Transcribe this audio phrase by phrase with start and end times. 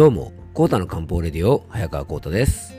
[0.00, 2.74] どうも、コータの漢方レディオ、早川コータです。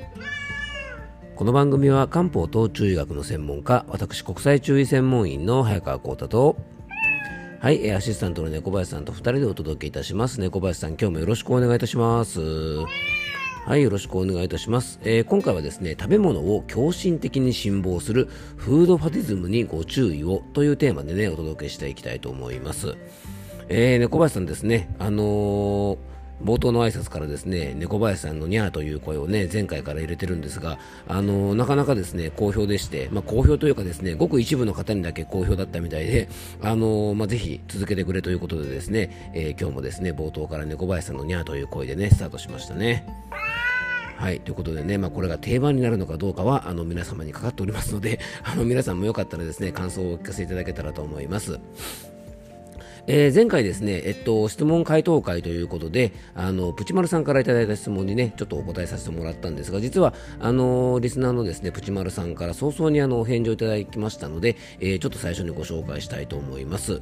[1.36, 6.58] この番組は漢方と中医学の専門家、私国際中医専門員の早川コータと、
[7.60, 10.40] はい、アシスタントの猫林さんと2人でお届けいたします。
[10.40, 12.42] 猫林さん、今日もよろしくお願いいたします。
[12.42, 15.00] はい、よろしくお願いいたします。
[15.04, 22.96] えー、今回はですね、食べ物を狂信的に辛抱するフードファティズムにご注意をというテーマでね、お届けしていきたいと思います。
[23.70, 26.11] えー、猫林さんですね、あのー
[26.44, 30.78] 冒頭の挨拶からですね猫林さんのにゃーという声をね前回から入れてるんですが
[31.08, 36.30] あのなかなかですね好評でして、まあ、好評というかですねごく一部の方にだけ好評だったみたいで
[36.62, 43.06] あのまあ、ぜひ続けてくれということでですね、えー、今日もですね冒頭から猫林さんのにゃーという声でねスタートしましたね。
[44.22, 51.60] はい、ということでね、まあ、これが定番になるのかどうかはあの皆様にかかっておりますのであの皆さんもよかったらですね感想をお聞かせいただけたらと思います。
[53.08, 67.02] えー、前回ですね、えっと、質問回答会ということで、あの、プチマルさんからいただいた質問にね、ちょっとお答えさせてもらったんですが、実は、あの、リスナーのですね、プチマルさんから早々にあの、お返事をいただきましたので、えー、ちょっと最初にご紹介したいと思います。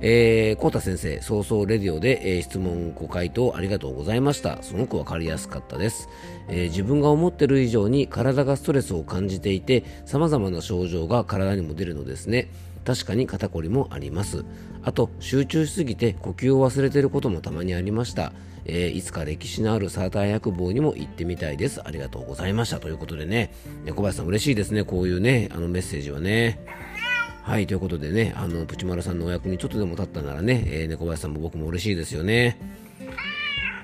[0.00, 4.62] えー、コータ先生、早々レディオで、えー、質問ご回答ありがとうございました。
[4.62, 6.08] すごくわかりやすかったです、
[6.48, 12.48] えー、自分が思ってる以上に体がストレスを感じていて、様々な症状が体にも出るのですね。
[12.84, 14.44] 確かに肩こりもあります。
[14.82, 18.32] あと集中しすぎて呼吸を忘れてることもたまにありました、
[18.66, 21.80] えー、いつか歴史のあるサーター薬房にも行ってみたいです。
[21.82, 22.80] ありがとうございました。
[22.80, 23.52] ということでね。
[23.86, 24.84] 小林さん嬉しいですね。
[24.84, 26.60] こういうねあのメッセージはね。
[27.44, 32.58] はい、ということでね、あの、プチマラさんのお役にちょっとでも立ったならね、えー、猫林さんも僕も嬉しいですよね。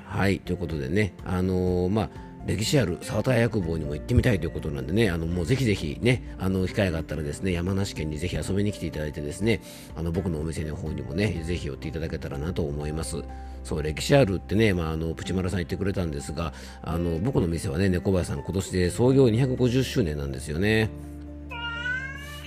[0.06, 2.10] はい、ということでね、あのー、まあ、
[2.46, 9.60] 歴史ある沢田薬房にも行ってみたいということなんでね、あのもうぜひぜひね、あの機会があったらですね、山梨県にぜひ遊びに来ていただいてですね、
[9.96, 13.22] あの僕のお店の方にもね、ぜひ寄っていただけたらなと思います。
[13.62, 20.88] そう、歴史あるってね、まあ、あの、プチマラさん言ってくれたんですが、あの、僕の店はね、猫林さん今年で創業250周年なんですよね。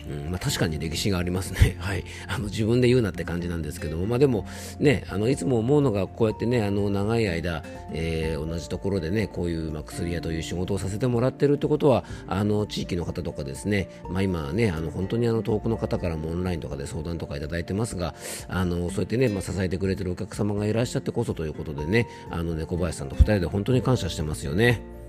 [0.09, 4.45] うんまあ、確かに歴史がありますね、 はい、あの自分で言うなって感じなんですけども、まあ、でも、
[4.79, 18.15] ね、あのいつも思うのがこうやってねあの長い間、えー、同じところでねこういう、ま、薬屋という仕事をさせてもらってるってことはあの地域の方とかですね、まあ、今ねあの本当にあの遠くの方からもオンラインとかで相談とかいただいてますが
[18.47, 25.02] あのそうやってね、まあ、支えてくれてるお客様がいらっしゃってこそということでねあの猫林さんと2人で本当に感謝してますよね。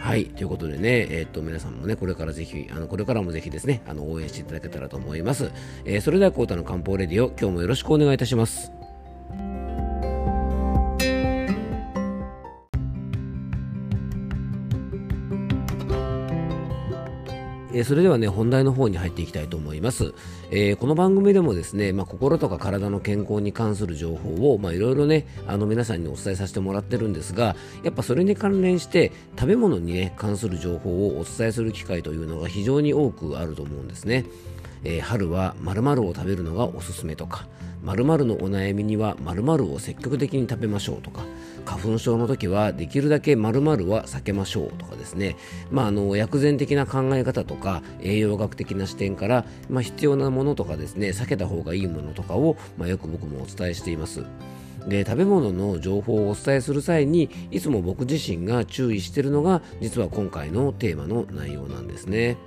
[0.00, 5.52] はい、ということでね、えー、っと、皆さんもね、これからぜひ、あの、これからもぜひですね、あの、応援していただけたらと思います。
[5.84, 8.79] えー、それでは、コータの漢方レディオ、今日もよろしくお願いいたします。
[17.72, 20.14] えー、それではね本題の方に入っていきたいと思います、
[20.50, 34.24] えー、この番組でもですね、まあ、心とか体の健康に関する情報をいろいろねあの皆さんにお伝えさせてもらってるんですがやっぱそれに関連して食べ物にね関する情報をお伝えする機会というのが非常に多くあると思うんですね、
[34.84, 37.46] えー、春は〇〇を食べるのがおすすめとか
[37.82, 41.22] 〇〇のお悩みには〇〇を積極的に食べましょうとか
[41.64, 45.36] 花粉症の時はできるだけ〇〇は避けましょうとかですね、
[45.70, 54.24] まあ、あの薬膳的な考え方とか栄養学的な視点から、まあ、必要なものとかですね避けた方がいいものとかを、まあ、よく僕もお伝えしています。
[54.86, 62.38] で食べ物の情報をお伝えする際にいつも僕自身が注意しているのが実は今回のテーマの内容なんですね。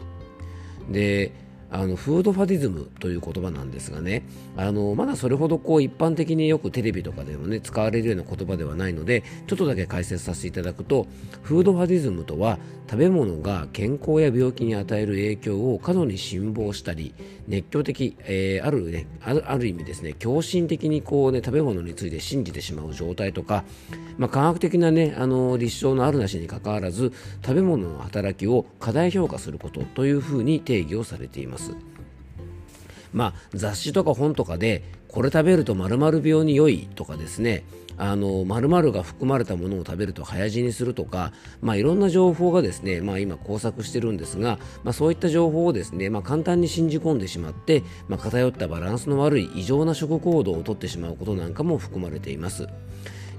[0.89, 1.31] で
[1.73, 4.23] あのフードファディズムという言葉なんですがね
[4.55, 11.07] あのまだそれほどこう一般的によくテレビとかでもね使われるような言葉ではないのでちょっとだけ解説させていただくと
[11.41, 17.15] フードファディズムとは食べ物が健康や病気に与える影響を過度に辛抱したり
[17.47, 23.63] 熱狂的、えー、あるねある意味ですね狂信的にこうね食べ物について信じてしまう状態とか、
[24.17, 31.62] まあ、科学的なねあの立証のあるなしにかかわらず食べ物の働きを過大評価することというふうに定義をされています。
[33.13, 37.63] まあ、雑誌とか本とかでこれ食べると〇〇病に良いとかですね
[37.97, 41.31] あの〇〇が含まれたものを食べると早死にするとか、
[41.61, 52.67] まあ、いろんな情報がですね、まあ、今工作してるんですが、まあ、そういった情報をですね、まあ、簡単に信じ込んでしまって、まあ、偏ったバランスの悪い異常な食行動をとってしまうことなんかも含まれています。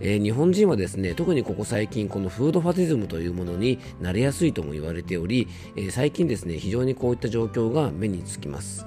[0.00, 8.86] えー、日本人はですね特にここ最近このフードファティズムというものになれやすいとも言われており、えー、最近ですね非常にこういった状況が目につきます。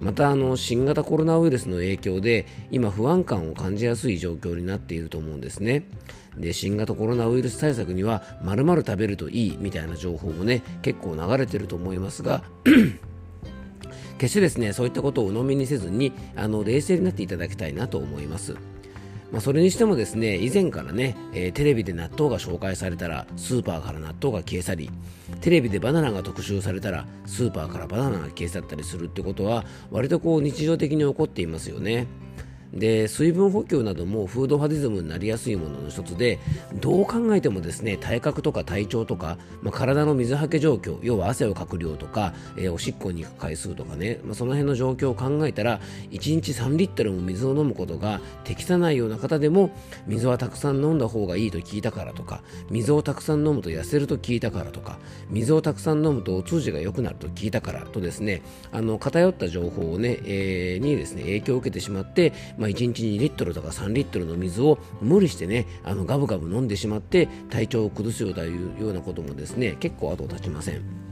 [0.00, 5.88] またあの新型コロナウイルスの影響で今不安感を感じやすい状況になっていると思うんですね
[6.36, 12.44] で新型コロナウイルス対策にはまるまる食べるといいみたいな情報もね結構流れてると思いますが
[14.18, 18.56] 決してですねそういったことを鵜呑みにせずにあの冷静になっていただきたいなと思います
[19.30, 24.90] まあ、それにしてもですね以前からね、えー、テレビで納豆が紹介されたらスーパーから納豆が消え去り
[25.40, 32.06] テレビでバナナが特集されたらスーパーからバナナが消え去ったりするってことは割とこう日常的に起こっていますよね。
[32.78, 36.38] で水分補給などもフードファディズムになりやすいものの一つで
[36.74, 45.80] どう考えてもですね体格とか体調とか、まあ、体の水はけ状況要は汗をかく量とか、えー、おしっこに行く回数とかね、まあ、その辺の状況を考えたら
[46.10, 49.70] 1日3リットルも水を飲むことが適さないような方でも
[50.06, 54.98] 水はたくさん飲んだ方がいいと聞いたからとか水をたくさん飲むと痩せると聞いたからとか
[55.30, 58.42] 水をたくさん飲むとお通じが良くなると聞いたからとですね
[58.72, 71.08] あの偏った情報をね、えー、にですね影響を受けてしまってまあ、1日2リットルとか3リットルの水を無理してねあのガブガブ飲んでしまって体調を崩すようだいうようなこともですね結構後を絶ちません。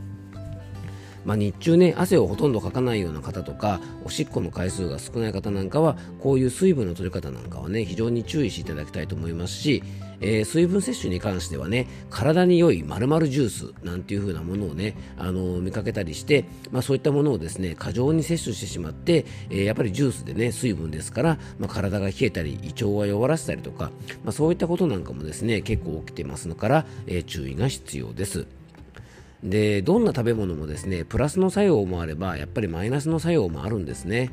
[1.25, 9.83] まあ、日中ね汗をほとんどかかないような方とかおしっこの回数が少ない方なんかはこういう水分の取り方なんかはね非常に注意していただきたいと思いますし
[10.21, 23.91] えー、水分摂取に関してはね体に良い〇〇ジュースなんていう風なものをねあの見かけたりして、まあ、そういったものをですね過剰に摂取してしまって、えー、やっぱりジュースでね水分ですから、まあ、体が冷えたり胃腸が弱らせたりとか、
[24.25, 28.47] まあ、そういったことなんかもですね結構起きてますから、えー、注意が必要です。
[29.43, 34.31] でどんな食べ物もですねプラスの作用もあればやっぱりマイナスの作用もあるんですね。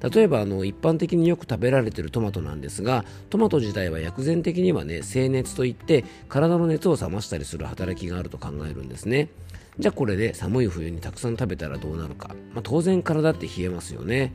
[0.00, 9.28] 例えばあの一般的によく食べられているトマトなんですがトマト自体は薬膳的にはね清熱といって体の熱を冷ましたりする働きがあると考えるんですね。
[9.78, 14.32] じゃあこれで寒い冬にたくさん食べたらどうなるか、まあ、当然体って冷えますよね。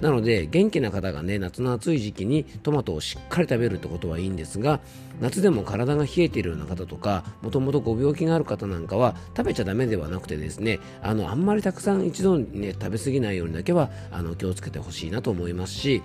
[0.00, 4.80] なので元気な方がね夏の暑い時期にトマトをしっかり食べるってことはいいんですが
[5.20, 16.02] 夏でも体が冷えているような方とかもともとご病気がある方なんかは食べちゃダメではなくてですねあのあんまりたくさん一度にね食べ過ぎないようにだけはあの気をつけてほしいなと思いますし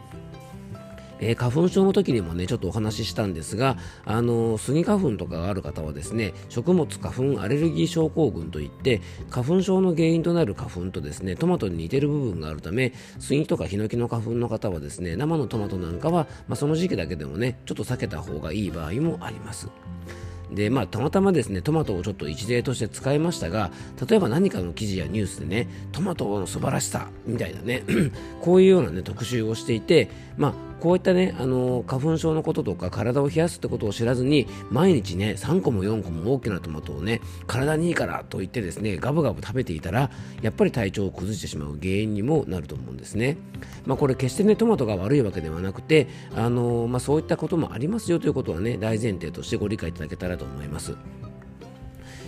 [1.21, 19.69] えー、花粉症の時にもねちょっとお話ししたんですがあのスギ花粉とかがある方はですね食物花粉アレルギー症候群といって花粉症の原因となる花粉とですねトマトに似てる部分があるためスギとかヒノキの花粉の方はですね生のトマトなんかは、まあ、その時期だけでもねちょっと避けた方がいい場合もあります。
[20.51, 23.71] でまあ、たまたまですねトマトをちょっと一例として使いましたが
[24.05, 27.83] 例えば何かの記事やニュースでねトマトの素晴らしさみたいなね
[28.41, 40.09] こういうような、ね、特集をしていて、まあ、こういったね、あの花粉症のこととか体を冷やすってことを知らずに毎日ね3個も4個も大きなトマトをね体にいいからと言ってですねガブガブ食べていたら
[40.41, 43.37] やっぱり体調を崩してしまう原因にもなると思うんですね。
[43.85, 50.95] まあ、これ決してねトマトが悪いわけではなくて、あのまあ、そういったこともありますよということはね大前提としてご理解いただけたらと思います。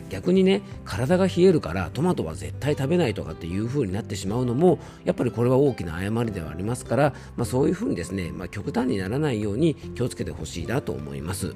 [0.10, 11.56] 逆にね体が冷えるからトマトは絶対食べないとかっていう風になってしまうのもやっぱりこれは大きな誤りではありますから、まあ、そういう風にですね、まあ、極端にならないように気をつけてほしいなと思います。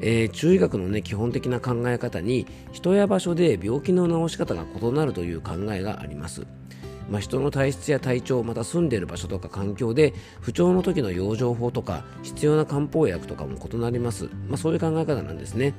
[0.00, 6.46] えー、中医学の、ね、基本的な考え方に人や場所で病気の治し方が異なるという考えがあります。
[7.10, 15.74] まあ、人の体質や体調また住んでいる場所とか環境で不調の時の養生法とか必要な漢方薬とかも異なります、まあ、そういう考え方なんですね。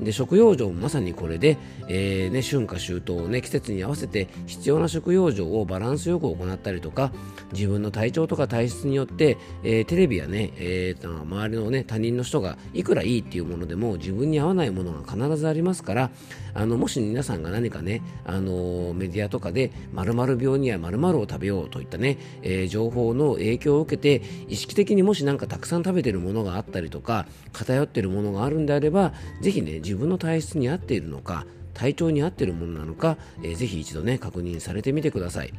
[0.00, 1.58] で食用場もまさにこれで、
[1.88, 7.12] えーね、春夏秋冬、ね、季節に合わせて必要な食用場をバランスよく行ったりとか
[7.52, 16.10] 自分の体調とか体質によって、えー、テレビやね、えー、周りの、ね、他人の人がいくらいいっていうものでも自分に合わないものが必ずありますから
[16.54, 35.54] あのもし皆さんが何かね、あのメディアとかで〇〇病には〇〇を食べようといったね、えー、情報の影響を受けて意識的にもし何かたくさん食べてるものがあったりとか偏ってるものがあるんであればぜひね自分の体質に合っているのか体調に合っているものなのか、えー、ぜひ一度ね確認されてみてください。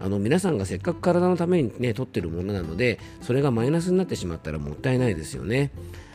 [0.00, 5.70] あの皆さんがせっかく体のためにね取ってるものなのでそれがマイナスになってしまったらもったいないですよね。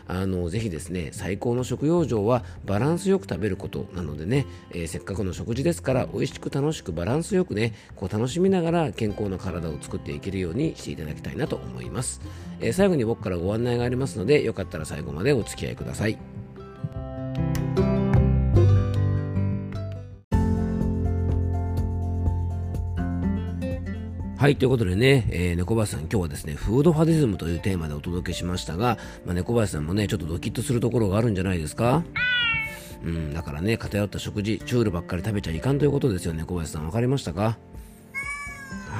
[0.05, 12.19] あのぜひですね最高の食用場はバランスよく食べることなのでね、えー、せっかくの食事ですから美味しく楽しくバランスよくねこう楽しみながら健康な体を作っていけるようにしていただきたいなと思います、
[12.59, 16.32] えー、最後に僕からご案内がありますのでよかったら最後までお付き合いください。
[24.43, 32.03] はい、ということでね、えー、猫林さん、今日はですね、フードファディズムというテーマでお届けしましたが、まあ、猫林さんもね、ちょっとドキッとするところがあるんじゃないですか？
[33.05, 36.81] うん、だからね、偏った食事、チュールばっかり食べちゃいかんということですよね、小林さん。
[36.81, 37.57] 分かりましたか？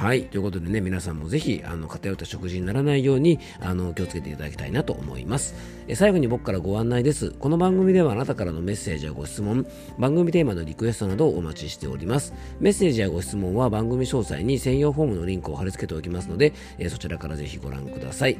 [0.04, 0.24] はい。
[0.24, 5.54] ということでね皆さんもぜひあの偏った食事にならないようにあの気をつけていただきたいなと思います。
[5.88, 7.30] え最後に僕からご案内です。
[7.30, 9.66] この番組ではあなたからのメッセージやご質問
[9.98, 12.34] 番組テーマのリクエストなどをお待ちしております。
[12.60, 18.36] メッセージやご質問は番組詳細に専用フォームのリンクを貼り付けておきますので、えそちらからぜひご覧ください、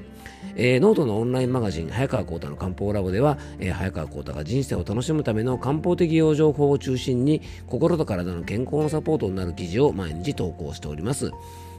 [0.57, 11.33] えー、ノートのオンラインマガジン早川幸太の漢方ラボでは、えー、早川幸太が人生を楽しむための漢方的養生法を中心に心と体の健康のサポートになる記事を毎日投稿しております。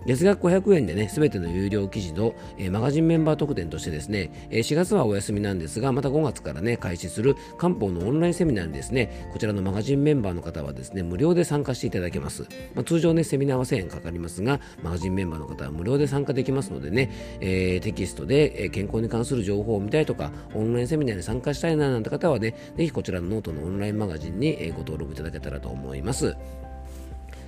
[0.06, 12.44] 月額500円でね、すべての有料記事と、えー、マガジンメンバー特典としてですね、えー、4月はお休みなんですが、また5月からね、開始する漢方のオンラインセミナーにですね、こちらのマガジンメンバーの方はですね、無料で参加していただけます。
[12.76, 26.36] まあ、通常ね、セミナーは1000円かかりますが、マガジンメンバーの方は無料で参加できますのでね、えー、テキストで、健康に関する情報を見たいとか、オンラインセミナーに参加したいななんて方はね、ぜひこちらのノートのオンラインマガジンに、ご登録いただけたらと思います。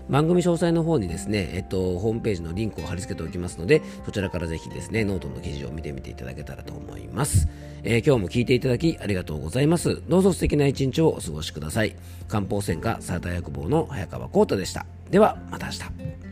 [0.10, 7.48] 番組詳細の方にですね、えっと、ホームページのリンクを貼り付けておきますので、そちらからぜひですね、ノートの記事を見てみていただけたらと思います。
[7.84, 10.02] えー、今日も聞いていただきありがとうございます。
[10.08, 11.96] どうぞ素敵な一日をお過ごしください。
[12.28, 14.86] 漢方専科サーター薬房の早川幸太でした。
[15.12, 16.26] では、また明日。